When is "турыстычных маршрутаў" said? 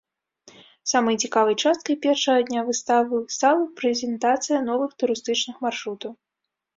5.05-6.11